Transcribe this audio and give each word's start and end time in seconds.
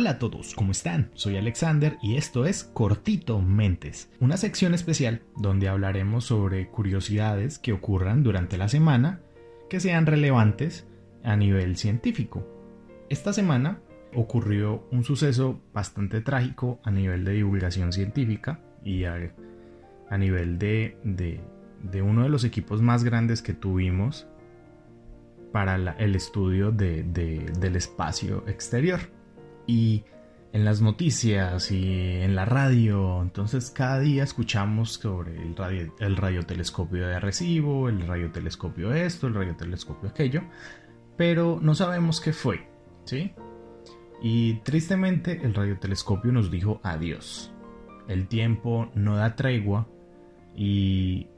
Hola 0.00 0.10
a 0.10 0.18
todos, 0.20 0.54
¿cómo 0.54 0.70
están? 0.70 1.10
Soy 1.14 1.38
Alexander 1.38 1.98
y 2.00 2.18
esto 2.18 2.46
es 2.46 2.62
Cortito 2.62 3.42
Mentes, 3.42 4.12
una 4.20 4.36
sección 4.36 4.72
especial 4.72 5.22
donde 5.36 5.68
hablaremos 5.68 6.24
sobre 6.24 6.68
curiosidades 6.68 7.58
que 7.58 7.72
ocurran 7.72 8.22
durante 8.22 8.58
la 8.58 8.68
semana 8.68 9.18
que 9.68 9.80
sean 9.80 10.06
relevantes 10.06 10.86
a 11.24 11.34
nivel 11.34 11.76
científico. 11.76 12.46
Esta 13.08 13.32
semana 13.32 13.80
ocurrió 14.14 14.86
un 14.92 15.02
suceso 15.02 15.60
bastante 15.74 16.20
trágico 16.20 16.78
a 16.84 16.92
nivel 16.92 17.24
de 17.24 17.32
divulgación 17.32 17.92
científica 17.92 18.60
y 18.84 19.02
a, 19.02 19.32
nivel 20.16 20.60
de, 20.60 20.96
de, 21.02 22.02
uno 22.02 22.22
de 22.22 22.28
los 22.28 22.44
equipos 22.44 22.82
más 22.82 23.02
grandes 23.02 23.42
que 23.42 23.52
tuvimos 23.52 24.28
para 25.52 25.74
el 25.98 26.14
estudio 26.14 26.70
del 26.70 27.74
espacio 27.74 28.46
exterior. 28.46 29.17
Y 29.68 30.02
en 30.52 30.64
las 30.64 30.80
noticias 30.80 31.70
y 31.70 32.22
en 32.22 32.34
la 32.34 32.44
radio, 32.44 33.20
entonces 33.22 33.70
cada 33.70 34.00
día 34.00 34.24
escuchamos 34.24 34.94
sobre 34.94 35.36
el, 35.40 35.54
radio, 35.54 35.94
el 36.00 36.16
radiotelescopio 36.16 37.06
de 37.06 37.14
Arecibo, 37.14 37.88
el 37.88 38.06
radiotelescopio 38.06 38.92
esto, 38.92 39.26
el 39.26 39.34
radiotelescopio 39.34 40.08
aquello, 40.08 40.42
pero 41.16 41.58
no 41.60 41.74
sabemos 41.74 42.20
qué 42.20 42.32
fue, 42.32 42.66
¿sí? 43.04 43.32
Y 44.22 44.54
tristemente 44.60 45.40
el 45.44 45.54
radiotelescopio 45.54 46.32
nos 46.32 46.50
dijo 46.50 46.80
adiós. 46.82 47.52
El 48.08 48.26
tiempo 48.26 48.90
no 48.94 49.16
da 49.16 49.36
tregua 49.36 49.86
y 50.56 51.28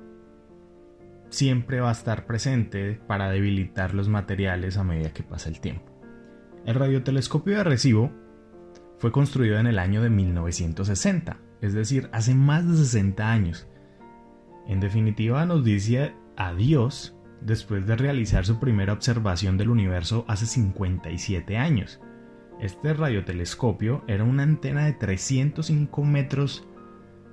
siempre 1.31 1.81
va 1.81 1.89
a 1.89 1.93
estar 1.93 2.27
presente 2.27 3.01
para 3.07 3.29
debilitar 3.29 3.93
los 3.93 4.09
materiales 4.09 4.77
a 4.77 4.85
medida 4.85 5.13
que 5.13 5.25
pasa 5.25 5.49
el 5.49 5.61
tiempo. 5.61 5.91
El 6.65 6.77
radiotelescopio 6.77 7.55
de 7.55 7.61
Arecibo 7.61 8.13
fue 9.01 9.13
construido 9.13 9.59
en 9.59 9.67
el 9.67 9.79
año 9.79 10.03
de 10.03 10.11
1960, 10.11 11.39
es 11.63 11.73
decir, 11.73 12.11
hace 12.13 12.35
más 12.35 12.69
de 12.69 12.77
60 12.77 13.33
años. 13.33 13.67
En 14.69 14.79
definitiva 14.79 15.47
nos 15.47 15.65
dice 15.65 16.15
adiós 16.37 17.17
después 17.41 17.87
de 17.87 17.97
realizar 17.97 18.45
su 18.45 18.61
primera 18.61 18.93
observación 18.93 19.57
del 19.57 19.71
universo 19.71 20.27
hace 20.29 20.45
57 20.45 21.57
años. 21.57 21.99
Este 22.61 22.93
radiotelescopio 22.93 24.05
era 24.07 24.23
una 24.23 24.43
antena 24.43 24.85
de 24.85 24.93
305 24.93 26.05
metros 26.05 26.69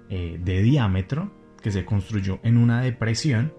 eh, 0.09 0.39
de 0.41 0.61
diámetro 0.61 1.33
que 1.61 1.71
se 1.71 1.83
construyó 1.83 2.39
en 2.43 2.55
una 2.55 2.81
depresión 2.81 3.53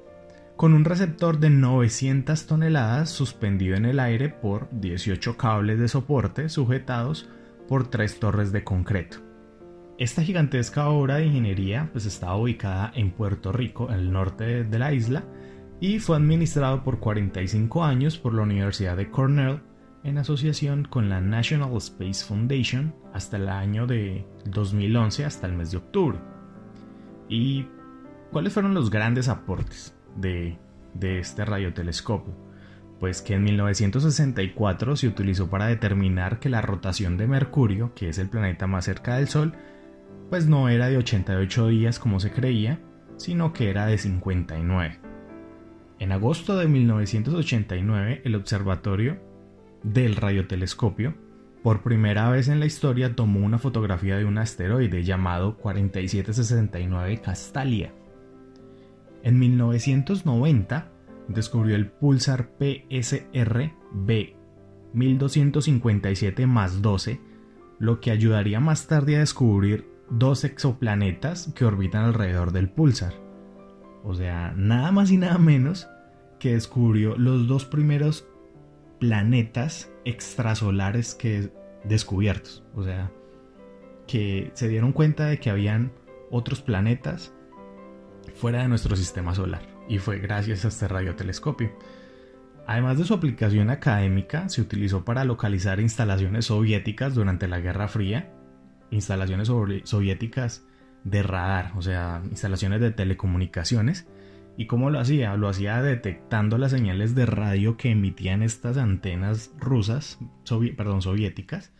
con 0.56 0.72
un 0.72 0.86
receptor 0.86 1.38
de 1.40 1.50
900 1.50 2.46
toneladas 2.46 3.10
suspendido 3.10 3.76
en 3.76 3.84
el 3.84 4.00
aire 4.00 4.30
por 4.30 4.70
18 4.72 5.36
cables 5.36 5.78
de 5.78 5.88
soporte 5.88 6.48
sujetados 6.48 7.28
por 7.68 7.88
tres 7.88 8.18
torres 8.18 8.50
de 8.50 8.64
concreto. 8.64 9.18
Esta 9.98 10.22
gigantesca 10.22 10.88
obra 10.88 11.16
de 11.16 11.26
ingeniería 11.26 11.88
pues, 11.92 12.06
estaba 12.06 12.36
ubicada 12.36 12.92
en 12.94 13.10
Puerto 13.10 13.52
Rico, 13.52 13.88
en 13.90 13.96
el 13.96 14.12
norte 14.12 14.64
de 14.64 14.78
la 14.78 14.92
isla, 14.92 15.24
y 15.80 15.98
fue 15.98 16.16
administrado 16.16 16.82
por 16.82 16.98
45 16.98 17.84
años 17.84 18.18
por 18.18 18.34
la 18.34 18.42
Universidad 18.42 18.96
de 18.96 19.10
Cornell 19.10 19.60
en 20.04 20.18
asociación 20.18 20.84
con 20.84 21.08
la 21.08 21.20
National 21.20 21.76
Space 21.76 22.24
Foundation 22.24 22.94
hasta 23.12 23.36
el 23.36 23.48
año 23.48 23.86
de 23.86 24.26
2011 24.46 25.24
hasta 25.24 25.46
el 25.46 25.54
mes 25.54 25.70
de 25.70 25.78
octubre. 25.78 26.18
¿Y 27.28 27.66
cuáles 28.32 28.52
fueron 28.52 28.74
los 28.74 28.90
grandes 28.90 29.28
aportes 29.28 29.94
de, 30.16 30.58
de 30.94 31.18
este 31.18 31.44
radiotelescopio? 31.44 32.47
Pues 33.00 33.22
que 33.22 33.34
en 33.34 33.44
1964 33.44 34.96
se 34.96 35.06
utilizó 35.06 35.48
para 35.48 35.66
determinar 35.66 36.40
que 36.40 36.48
la 36.48 36.62
rotación 36.62 37.16
de 37.16 37.28
Mercurio, 37.28 37.94
que 37.94 38.08
es 38.08 38.18
el 38.18 38.28
planeta 38.28 38.66
más 38.66 38.86
cerca 38.86 39.16
del 39.16 39.28
Sol, 39.28 39.54
pues 40.30 40.46
no 40.46 40.68
era 40.68 40.88
de 40.88 40.98
88 40.98 41.68
días 41.68 41.98
como 41.98 42.20
se 42.20 42.30
creía, 42.30 42.80
sino 43.16 43.52
que 43.52 43.70
era 43.70 43.86
de 43.86 43.98
59. 43.98 45.00
En 46.00 46.12
agosto 46.12 46.56
de 46.56 46.68
1989, 46.68 48.22
el 48.24 48.34
observatorio 48.34 49.18
del 49.82 50.16
radiotelescopio, 50.16 51.14
por 51.62 51.82
primera 51.82 52.30
vez 52.30 52.48
en 52.48 52.60
la 52.60 52.66
historia 52.66 53.16
tomó 53.16 53.40
una 53.40 53.58
fotografía 53.58 54.16
de 54.16 54.24
un 54.24 54.38
asteroide 54.38 55.02
llamado 55.02 55.56
4769 55.56 57.20
Castalia. 57.20 57.92
En 59.24 59.38
1990 59.38 60.92
descubrió 61.28 61.76
el 61.76 61.90
pulsar 61.90 62.50
PSR 62.58 63.72
B 63.92 64.36
1257 64.92 66.46
más 66.46 66.82
12, 66.82 67.20
lo 67.78 68.00
que 68.00 68.10
ayudaría 68.10 68.60
más 68.60 68.86
tarde 68.86 69.16
a 69.16 69.20
descubrir 69.20 69.86
dos 70.10 70.44
exoplanetas 70.44 71.52
que 71.54 71.64
orbitan 71.64 72.04
alrededor 72.04 72.52
del 72.52 72.70
pulsar. 72.70 73.14
O 74.02 74.14
sea, 74.14 74.52
nada 74.56 74.90
más 74.90 75.10
y 75.10 75.18
nada 75.18 75.38
menos 75.38 75.88
que 76.38 76.54
descubrió 76.54 77.16
los 77.16 77.46
dos 77.46 77.64
primeros 77.64 78.26
planetas 78.98 79.92
extrasolares 80.04 81.14
que 81.14 81.52
descubiertos. 81.84 82.64
O 82.74 82.82
sea, 82.82 83.12
que 84.06 84.50
se 84.54 84.68
dieron 84.68 84.92
cuenta 84.92 85.26
de 85.26 85.38
que 85.38 85.50
habían 85.50 85.92
otros 86.30 86.62
planetas 86.62 87.34
fuera 88.34 88.62
de 88.62 88.68
nuestro 88.68 88.96
sistema 88.96 89.34
solar. 89.34 89.77
Y 89.88 89.98
fue 89.98 90.18
gracias 90.18 90.64
a 90.64 90.68
este 90.68 90.88
radiotelescopio. 90.88 91.72
Además 92.66 92.98
de 92.98 93.04
su 93.04 93.14
aplicación 93.14 93.70
académica, 93.70 94.48
se 94.48 94.60
utilizó 94.60 95.04
para 95.04 95.24
localizar 95.24 95.80
instalaciones 95.80 96.46
soviéticas 96.46 97.14
durante 97.14 97.48
la 97.48 97.60
Guerra 97.60 97.88
Fría, 97.88 98.30
instalaciones 98.90 99.48
soviéticas 99.84 100.66
de 101.04 101.22
radar, 101.22 101.72
o 101.76 101.82
sea, 101.82 102.20
instalaciones 102.30 102.80
de 102.80 102.90
telecomunicaciones, 102.90 104.06
¿Y 104.58 104.66
cómo 104.66 104.90
lo 104.90 104.98
hacía? 104.98 105.36
Lo 105.36 105.48
hacía 105.48 105.80
detectando 105.82 106.58
las 106.58 106.72
señales 106.72 107.14
de 107.14 107.26
radio 107.26 107.76
que 107.76 107.92
emitían 107.92 108.42
estas 108.42 108.76
antenas 108.76 109.52
rusas, 109.56 110.18
perdón, 110.76 111.00
soviéticas, 111.00 111.72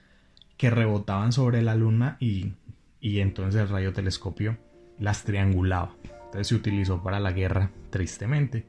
que 0.57 0.71
rebotaban 0.71 1.33
sobre 1.33 1.61
la 1.61 1.75
luna 1.75 2.17
y, 2.21 2.53
y 3.01 3.19
entonces 3.19 3.63
el 3.63 3.69
radiotelescopio 3.69 4.59
las 5.01 5.25
triangulaba. 5.25 5.97
Entonces 6.29 6.49
se 6.49 6.55
utilizó 6.55 7.03
para 7.03 7.21
la 7.21 7.33
guerra, 7.33 7.71
tristemente. 7.91 8.67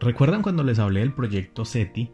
¿Recuerdan 0.00 0.42
cuando 0.42 0.64
les 0.64 0.78
hablé 0.78 1.00
del 1.00 1.12
proyecto 1.12 1.64
SETI? 1.64 2.10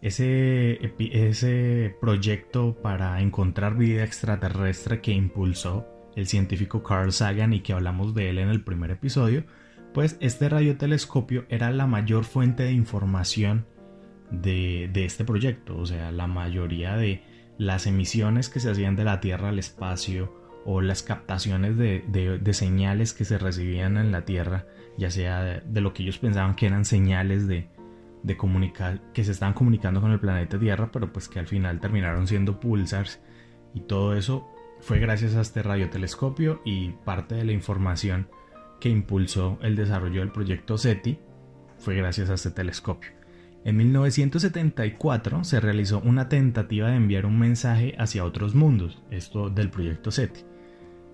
Ese, 0.00 0.94
ese 0.98 1.96
proyecto 2.00 2.76
para 2.82 3.20
encontrar 3.20 3.76
vida 3.76 4.02
extraterrestre 4.02 5.00
que 5.00 5.12
impulsó 5.12 5.86
el 6.16 6.26
científico 6.26 6.82
Carl 6.82 7.12
Sagan 7.12 7.52
y 7.52 7.60
que 7.60 7.72
hablamos 7.72 8.14
de 8.14 8.30
él 8.30 8.38
en 8.38 8.48
el 8.48 8.64
primer 8.64 8.90
episodio 8.90 9.44
pues 9.92 10.16
este 10.20 10.48
radiotelescopio 10.48 11.44
era 11.48 11.70
la 11.70 11.86
mayor 11.86 12.24
fuente 12.24 12.64
de 12.64 12.72
información 12.72 13.66
de, 14.30 14.90
este 14.94 15.24
proyecto, 15.24 15.76
o 15.76 15.84
sea, 15.84 16.10
la 16.10 16.26
mayoría 16.26 16.96
de 16.96 17.22
las 17.58 17.86
emisiones 17.86 18.48
que 18.48 18.60
se 18.60 18.70
hacían 18.70 18.96
de 18.96 19.04
la 19.04 19.20
Tierra 19.20 19.50
al 19.50 19.58
espacio 19.58 20.34
o 20.64 20.80
las 20.80 21.02
captaciones 21.02 21.76
de, 21.76 22.52
señales 22.52 23.14
que 23.14 23.24
se 23.24 23.38
recibían 23.38 23.96
en 23.96 24.12
la 24.12 24.24
Tierra, 24.24 24.66
ya 24.96 25.10
sea 25.10 25.42
de, 25.42 25.80
lo 25.80 25.92
que 25.92 26.02
ellos 26.02 26.18
pensaban 26.18 26.54
que 26.54 26.66
eran 26.66 26.84
señales 26.84 27.46
de, 27.46 27.68
de 28.22 28.36
comunicar, 28.36 29.00
que 29.12 29.24
se 29.24 29.32
estaban 29.32 29.54
comunicando 29.54 30.00
con 30.00 30.12
el 30.12 30.20
planeta 30.20 30.58
Tierra, 30.58 30.90
pero 30.92 31.12
pues 31.12 31.28
que 31.28 31.38
al 31.38 31.48
final 31.48 31.80
terminaron 31.80 32.26
siendo 32.26 32.60
pulsars 32.60 33.20
y 33.74 33.80
todo 33.80 34.16
eso 34.16 34.48
fue 34.80 34.98
gracias 34.98 35.34
a 35.36 35.40
este 35.40 35.62
radiotelescopio 35.62 36.60
y 36.64 36.90
parte 37.04 37.34
de 37.34 37.44
la 37.44 37.52
información 37.52 38.28
que 38.80 38.88
impulsó 38.88 39.58
el 39.62 39.76
desarrollo 39.76 40.20
del 40.20 40.32
proyecto 40.32 40.76
SETI 40.76 41.18
fue 41.78 41.94
gracias 41.96 42.30
a 42.30 42.34
este 42.34 42.50
telescopio. 42.50 43.10
En 43.64 43.76
1974 43.76 45.44
se 45.44 45.60
realizó 45.60 46.00
una 46.00 46.28
tentativa 46.28 46.88
de 46.90 46.96
enviar 46.96 47.26
un 47.26 47.38
mensaje 47.38 47.94
hacia 47.96 48.24
otros 48.24 48.56
mundos, 48.56 49.00
esto 49.10 49.50
del 49.50 49.70
proyecto 49.70 50.10
SETI. 50.10 50.51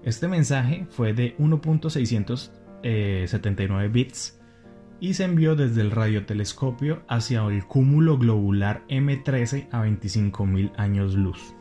Este 0.04 0.28
mensaje 0.28 0.86
fue 0.90 1.12
de 1.12 1.36
1.679 1.38 3.92
bits 3.92 4.38
y 5.00 5.14
se 5.14 5.24
envió 5.24 5.56
desde 5.56 5.80
el 5.80 5.90
radiotelescopio 5.90 7.02
hacia 7.08 7.44
el 7.46 7.66
cúmulo 7.66 8.18
globular 8.18 8.84
M13 8.88 9.68
a 9.70 9.84
25.000 9.84 10.72
años 10.76 11.14
luz. 11.14 11.54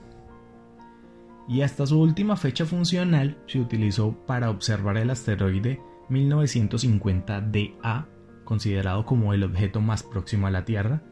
Y 1.48 1.62
hasta 1.62 1.86
su 1.86 2.00
última 2.00 2.36
fecha 2.36 2.66
funcional 2.66 3.38
se 3.48 3.60
utilizó 3.60 4.13
para 4.25 4.50
observar 4.50 4.98
el 4.98 5.10
asteroide 5.10 5.80
1950DA, 6.10 8.07
considerado 8.44 9.06
como 9.06 9.34
el 9.34 9.44
objeto 9.44 9.81
más 9.81 10.04
próximo 10.04 10.48
a 10.48 10.51
la 10.51 10.66
Tierra, 10.66 11.04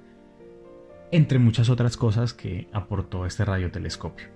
entre 1.12 1.39
muchas 1.39 1.69
otras 1.69 1.95
cosas 1.95 2.33
que 2.33 2.68
aportó 2.74 3.25
este 3.25 3.45
radiotelescopio. 3.45 4.27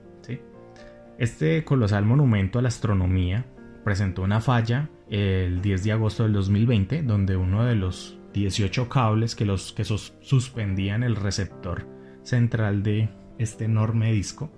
Este 1.19 1.66
colosal 1.66 2.06
monumento 2.06 2.60
a 2.60 2.62
la 2.62 2.69
astronomía 2.69 3.45
presentó 3.83 4.21
una 4.21 4.39
falla 4.39 4.89
el 5.10 5.62
10 5.62 5.83
de 5.83 5.92
agosto 5.92 6.24
del 6.24 6.31
2020, 6.31 7.04
donde 7.04 7.36
uno 7.36 7.66
de 7.66 7.75
los 7.75 8.18
18 8.33 8.88
cables 8.88 9.36
que, 9.36 9.44
los, 9.44 9.74
que 9.74 9.83
suspendían 9.83 11.04
el 11.04 11.18
receptor 11.18 11.86
central 12.24 12.83
de 12.83 13.10
este 13.38 13.66
enorme 13.66 14.13
disco 14.13 14.50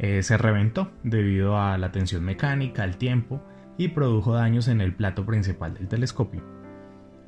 eh, 0.00 0.24
se 0.24 0.36
reventó 0.36 0.90
debido 1.04 1.56
a 1.56 1.78
la 1.78 1.92
tensión 1.92 2.24
mecánica, 2.24 2.82
al 2.82 2.96
tiempo 2.96 3.40
y 3.78 3.86
produjo 3.88 4.34
daños 4.34 4.66
en 4.66 4.80
el 4.80 4.96
plato 4.96 5.24
principal 5.24 5.74
del 5.74 5.86
telescopio. 5.86 6.42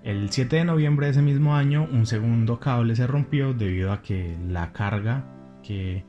El 0.02 0.30
7 0.30 0.56
de 0.56 0.64
noviembre 0.64 1.06
de 1.06 1.12
ese 1.12 1.22
mismo 1.22 1.54
año 1.54 1.88
un 1.92 2.06
segundo 2.06 2.58
cable 2.58 2.96
se 2.96 3.06
rompió 3.06 3.54
debido 3.54 3.92
a 3.92 4.02
que 4.02 4.36
la 4.48 4.72
carga 4.72 5.30
que 5.62 6.04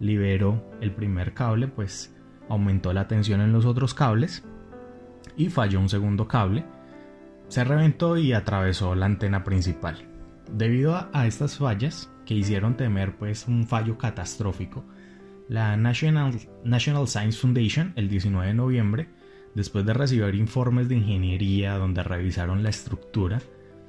liberó 0.00 0.64
el 0.80 0.92
primer 0.92 1.34
cable 1.34 1.68
pues 1.68 2.16
aumentó 2.48 2.92
la 2.92 3.06
tensión 3.06 3.40
en 3.40 3.52
los 3.52 3.64
otros 3.64 3.94
cables 3.94 4.42
y 5.36 5.48
falló 5.48 5.80
un 5.80 5.88
segundo 5.88 6.26
cable, 6.26 6.64
se 7.48 7.64
reventó 7.64 8.16
y 8.16 8.32
atravesó 8.32 8.94
la 8.94 9.06
antena 9.06 9.44
principal. 9.44 10.06
Debido 10.52 11.08
a, 11.12 11.26
estas 11.26 11.58
fallas 11.58 12.10
que 12.26 12.34
hicieron 12.34 12.76
temer 12.76 13.16
pues 13.16 13.46
un 13.46 13.66
fallo 13.66 13.96
catastrófico, 13.96 14.84
la 15.48 15.76
National, 15.76 16.38
National 16.64 17.08
Science 17.08 17.38
Foundation 17.38 17.92
el 17.96 18.08
19 18.08 18.48
de 18.48 18.54
noviembre, 18.54 19.08
después 19.54 19.86
de 19.86 19.94
recibir 19.94 20.34
informes 20.34 20.88
de 20.88 20.96
ingeniería 20.96 21.74
donde 21.74 22.02
revisaron 22.02 22.62
la 22.62 22.70
estructura, 22.70 23.40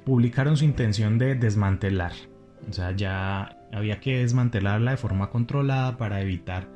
publicaron 0.04 0.56
su 0.56 0.64
intención 0.64 1.18
de 1.18 1.34
desmantelar. 1.34 2.12
O 2.68 2.72
sea, 2.72 2.92
ya 2.92 3.61
había 3.72 4.00
que 4.00 4.18
desmantelarla 4.18 4.92
de 4.92 4.96
forma 4.96 5.30
controlada 5.30 5.96
para 5.96 6.20
evitar 6.20 6.68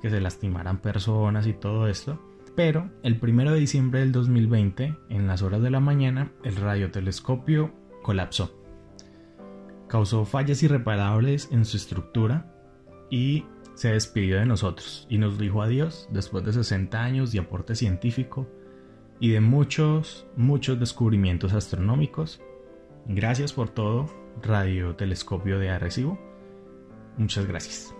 que 0.00 0.10
se 0.10 0.20
lastimaran 0.20 0.78
personas 0.78 1.46
y 1.46 1.52
todo 1.52 1.88
esto. 1.88 2.20
Pero 2.54 2.90
el 3.02 3.18
1 3.20 3.52
de 3.52 3.58
diciembre 3.58 4.00
del 4.00 4.12
2020, 4.12 4.96
en 5.08 5.26
las 5.26 5.42
horas 5.42 5.62
de 5.62 5.70
la 5.70 5.80
mañana, 5.80 6.30
el 6.44 6.56
radiotelescopio 6.56 7.74
colapsó. 8.02 8.60
Causó 9.88 10.24
fallas 10.24 10.62
irreparables 10.62 11.48
en 11.50 11.64
su 11.64 11.76
estructura 11.76 12.54
y 13.10 13.44
se 13.74 13.92
despidió 13.92 14.38
de 14.38 14.46
nosotros 14.46 15.06
y 15.10 15.18
nos 15.18 15.38
dijo 15.38 15.62
adiós 15.62 16.08
después 16.12 16.44
de 16.44 16.52
60 16.52 17.02
años 17.02 17.32
de 17.32 17.40
aporte 17.40 17.74
científico 17.74 18.48
y 19.18 19.30
de 19.30 19.40
muchos, 19.40 20.26
muchos 20.36 20.78
descubrimientos 20.78 21.52
astronómicos. 21.52 22.40
Gracias 23.06 23.52
por 23.52 23.70
todo, 23.70 24.06
radiotelescopio 24.42 25.58
de 25.58 25.70
Arecibo. 25.70 26.18
Muchas 27.16 27.46
gracias. 27.46 27.94